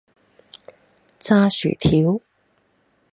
[1.19, 2.21] 炸薯條